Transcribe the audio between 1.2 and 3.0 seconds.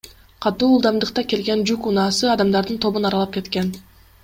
келген жүк унаасы адамдардын